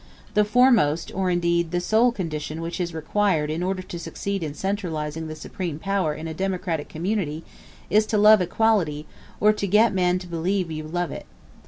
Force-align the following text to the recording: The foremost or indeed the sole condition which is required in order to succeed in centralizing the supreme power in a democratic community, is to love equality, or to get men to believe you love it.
The 0.33 0.43
foremost 0.43 1.13
or 1.13 1.29
indeed 1.29 1.69
the 1.69 1.79
sole 1.79 2.11
condition 2.11 2.59
which 2.59 2.81
is 2.81 2.91
required 2.91 3.51
in 3.51 3.61
order 3.61 3.83
to 3.83 3.99
succeed 3.99 4.41
in 4.41 4.55
centralizing 4.55 5.27
the 5.27 5.35
supreme 5.35 5.77
power 5.77 6.15
in 6.15 6.27
a 6.27 6.33
democratic 6.33 6.89
community, 6.89 7.43
is 7.87 8.07
to 8.07 8.17
love 8.17 8.41
equality, 8.41 9.05
or 9.39 9.53
to 9.53 9.67
get 9.67 9.93
men 9.93 10.17
to 10.17 10.25
believe 10.25 10.71
you 10.71 10.85
love 10.85 11.11
it. 11.11 11.27